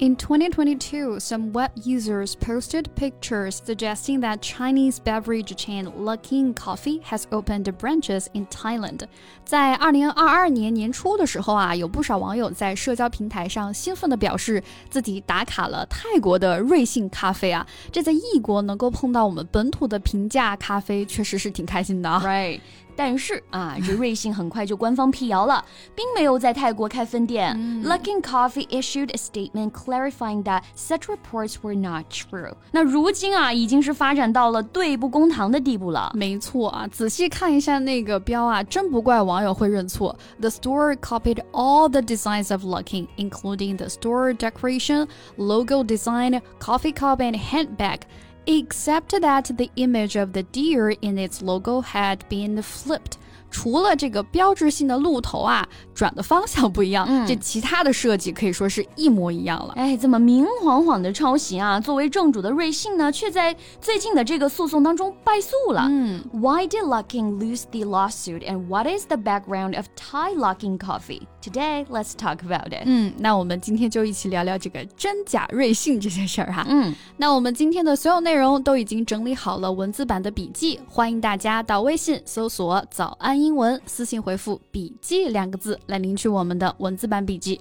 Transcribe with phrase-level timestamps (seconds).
[0.00, 7.24] ！In 2022, some web users posted pictures suggesting that Chinese beverage chain Luckin Coffee has
[7.32, 9.00] opened branches in Thailand.
[9.44, 17.66] 在二零二二年年初的时候啊，有不少网友在社交平台上兴奋地表示自己打卡了泰国的瑞幸咖啡啊。
[17.90, 22.22] 这在异国能够碰到我们本土的平价咖啡，确实是挺开心的啊。
[22.24, 22.60] Right.
[22.96, 27.56] 但是啊，这瑞幸很快就官方辟谣了，并没有在泰国开分店。
[27.84, 32.52] Luckin Coffee issued a statement clarifying that such reports were not true。
[32.72, 36.10] 那如今啊，已经是发展到了对簿公堂的地步了。
[36.14, 40.18] 没错啊，仔细看一下那个标啊，真不怪网友会认错。
[40.40, 47.18] The store copied all the designs of Luckin, including the store decoration, logo design, coffee cup,
[47.18, 48.00] and handbag
[48.45, 53.17] except that the image of the deer in its logo had been flipped
[53.53, 59.75] 除了这个标志性的鹿头啊，转的方向不一样，这其他的设计可以说是一模一样了。
[59.77, 65.85] 哎，这么明晃晃的抄袭啊，作为正主的瑞幸呢，却在最近的这个诉讼当中败诉了。
[65.87, 71.21] 嗯，Why did Luckin lose the lawsuit and what is the background of Thai Luckin Coffee?
[71.43, 72.83] Today, let's talk about it.
[72.85, 76.65] 嗯，那我们今天就一起聊聊这个真假瑞幸这件事儿哈。
[76.67, 83.39] 嗯，那我们今天的所有内容都已经整理好了文字版的笔记，欢迎大家到微信搜索“早安”。
[83.42, 87.60] 英文私信回复“笔记”两个字来领取我们的文字版笔记。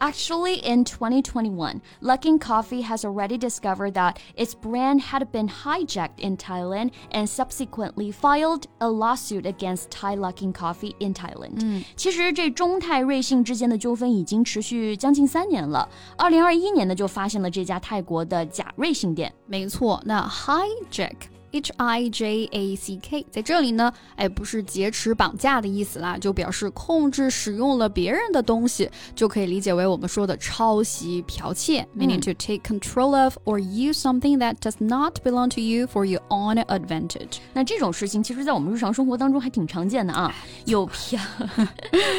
[0.00, 6.36] Actually, in 2021, Luckin Coffee has already discovered that its brand had been hijacked in
[6.36, 11.60] Thailand and subsequently filed a lawsuit against Thai Luckin Coffee in Thailand.
[11.62, 15.88] 嗯，其实这中泰瑞幸之间的纠纷已经持续将近三年了。
[16.18, 19.32] 二零二一年呢，就发现了这家泰国的假瑞幸店。
[19.46, 21.14] 没错，那 hijack。
[21.52, 34.74] H I J A C K，在这里呢，哎，不是劫持、绑架的意思啦，就表示控制、使用了别人的东西，就可以理解为我们说的抄袭、剽窃，meaning to take control of or use something that does
[34.80, 37.38] not belong to you for your own advantage。
[37.52, 40.34] 那这种事情，其实在我们日常生活当中还挺常见的啊，
[40.64, 41.20] 有剽，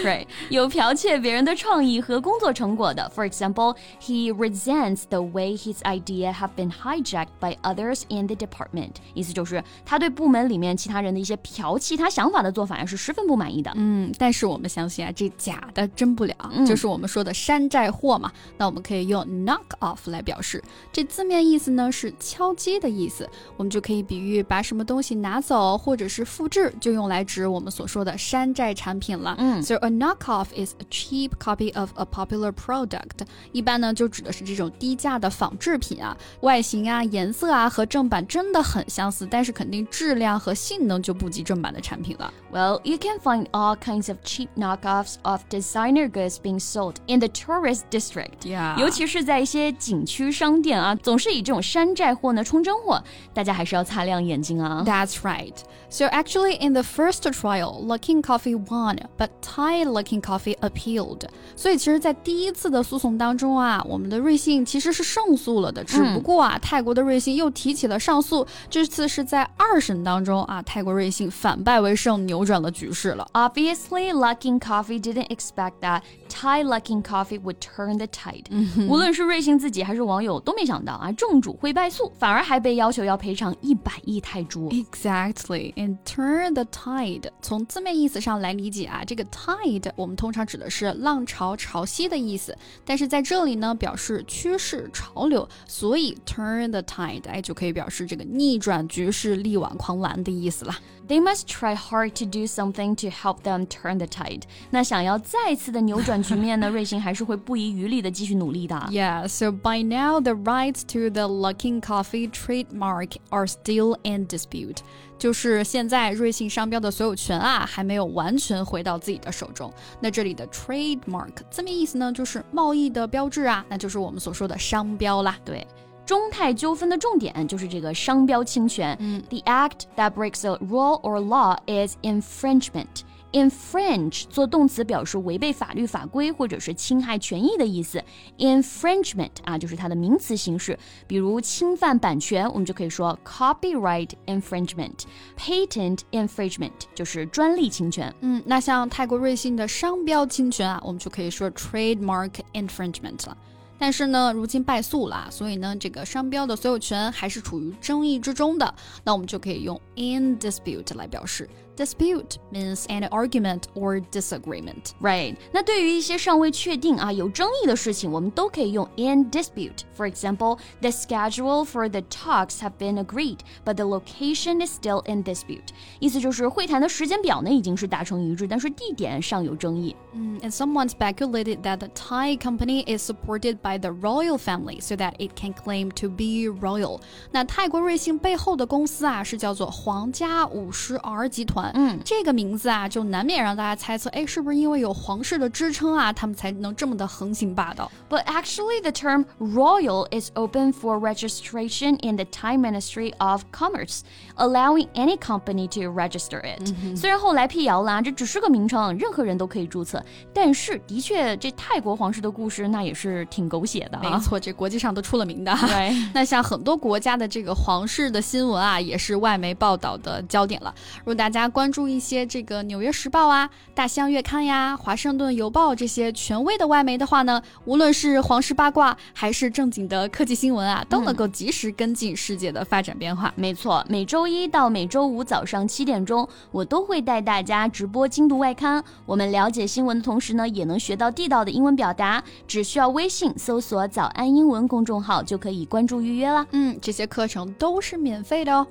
[0.05, 3.11] right，有剽窃别人的创意和工作成果的。
[3.13, 8.93] For example, he resents the way his idea have been hijacked by others in the department.
[9.20, 13.70] 意思就是他对部门里面其他人的一些剽窃他想法的做法呀是十分不满意的。
[13.74, 16.34] 嗯，但是我们相信啊，这假的真不了，
[16.66, 18.32] 就是我们说的山寨货嘛。
[18.56, 29.34] 那我们可以用 knock off 来表示，这字面意思呢是敲击的意思，我们就可以比喻把什么东西拿走或者是复制，就用来指我们所说的山寨产品了。
[29.38, 33.26] 嗯，So a knock off is a cheap copy of a popular product。
[33.52, 39.09] 一般呢就指的是这种低价的仿制品啊，外形啊、颜色啊和正版真的很相。
[39.29, 42.33] 但是肯定质量和性能就不及正版的产品了。
[42.51, 47.27] Well, you can find all kinds of cheap knockoffs of designer goods being sold in the
[47.27, 48.45] tourist district.
[48.45, 48.77] Yeah.
[48.79, 53.03] 尤其是在一些景区商店啊，总是以这种山寨货呢充真货，
[53.33, 54.83] 大家还是要擦亮眼睛啊。
[54.85, 55.55] That's right.
[55.89, 61.21] So actually, in the first trial, Luckin Coffee won, but Thai Luckin Coffee appealed.
[61.55, 65.83] 所以其实，在第一次的诉讼当中啊，我们的瑞幸其实是胜诉了的。
[65.83, 68.45] 只不过啊，泰国的瑞幸又提起了上诉。
[68.69, 73.28] 这次 是在二审当中啊，泰国瑞幸反败为胜，扭转了局势了。
[73.32, 78.44] Obviously, Luckin Coffee didn't expect that Thai Luckin Coffee would turn the tide。
[78.88, 84.68] 无论是瑞幸自己还是网友都没想到啊，正主会败诉，反而还被要求要赔偿一百亿泰铢。
[84.70, 87.30] Exactly, and turn the tide。
[87.40, 98.80] 从字面意思上来理解啊，这个 tide 我们通常指的是浪潮、潮汐的意思，但是在这里呢，表示趋势、潮流，所以 turn the tide 哎就可以表示这个逆转。
[98.89, 100.77] 局势力挽狂澜的意思啦。
[101.07, 104.41] They must try hard to do something to help them turn the tide。
[104.71, 108.75] 那想要再次的扭转局面呢，瑞幸还是会不遗余力的继续努力的。
[108.89, 114.77] Yeah, so by now the rights to the Luckin Coffee trademark are still in dispute。
[115.19, 119.71] 就是现在瑞幸商标的所有权啊，还没有完全回到自己的手中。
[120.01, 125.37] 那这里的 trademark 字面意思呢，就是贸易的标志啊，那就是我们所说的商标啦。
[125.45, 125.65] 对。
[126.04, 128.96] 中泰纠纷的重点就是这个商标侵权。
[129.00, 133.02] 嗯，The act that breaks a rule or law is infringement.
[133.32, 138.02] infringe 做动词表示违背法律法规或者是侵害权益的意思。
[138.38, 140.76] infringement 啊，就是它的名词形式。
[141.06, 145.04] 比如侵犯版权，我们就可以说 copyright infringement。
[145.38, 148.12] patent infringement 就是专利侵权。
[148.20, 153.36] 嗯，那像泰国瑞幸的商标侵权啊，我们就可以说 trademark infringement 了。
[153.80, 158.74] 但是呢，如今败诉了，所以呢，这个商标的所有权还是处于争议之中的。
[159.02, 161.48] 那我们就可以用 in dispute 来表示。
[161.79, 164.93] Dispute means an argument or disagreement.
[165.01, 165.35] Right.
[165.51, 169.79] 那对于一些尚未确定啊有争议的事情，我们都可以用 in dispute.
[169.97, 175.03] For example, the schedule for the talks have been agreed, but the location is still
[175.05, 175.73] in dispute.
[175.99, 179.93] 意思就是会谈的时间表呢已经是达成一致，但是地点尚有争议。
[180.13, 185.15] Mm, and someone speculated that the Thai company is supported by the royal family so that
[185.17, 187.01] it can claim to be royal.
[187.31, 191.65] 那泰国瑞幸背后的公司啊是叫做皇家五十 R 集团。
[191.74, 204.00] 嗯，这个名字啊，就难免让大家猜测，哎，是不是因为有皇室的支撑啊，他们才能这么的横行霸道？But actually, the term royal is open for registration in the Thai Ministry of Commerce,
[204.36, 206.74] allowing any company to register it.
[206.96, 210.02] 虽然后来辟谣了，这只是个名称，任何人都可以注册。
[210.32, 215.54] 但是，的确，这泰国皇室的故事那也是挺狗血的没错，这国际上都出了名的。
[215.68, 220.74] 对，那像很多国家的这个皇室的新闻啊，也是外媒报道的焦点了。
[220.98, 233.32] 如果大家关注一些这个《纽约时报》啊、《大西洋月刊》呀、《华盛顿邮报》这些权威的外媒的话呢，无论是皇室八卦还是正经的科技新闻啊，都能够及时跟进世界的发展变化。
[233.36, 238.82] 没错，每周一到每周五早上七点钟，我都会带大家直播精读外刊。
[239.04, 242.22] 我们了解新闻的同时呢，也能学到地道的英文表达。
[242.46, 246.46] 只需要微信搜索“早安英文”公众号就可以关注预约啦。
[246.52, 248.66] 嗯，这些课程都是免费的哦。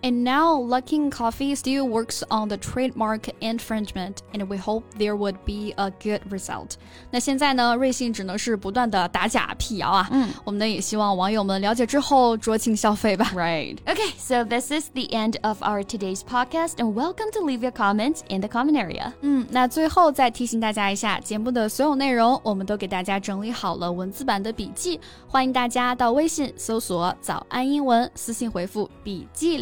[0.00, 5.36] And now, Luckin Coffee still works on the trademark infringement, and we hope there would
[5.44, 6.74] be a good result.
[7.10, 10.08] 那现在呢，瑞幸只能是不断的打假辟谣啊。
[10.12, 13.32] 嗯，我们呢也希望网友们了解之后酌情消费吧。
[13.34, 13.76] Right.
[13.86, 17.72] Okay, so this is the end of our today's podcast, and welcome to leave your
[17.72, 19.12] comments in the comment area.
[19.22, 29.58] 嗯，那最后再提醒大家一下，节目的所有内容我们都给大家整理好了文字版的笔记，欢迎大家到微信搜索“早安英文”，私信回复“笔记”。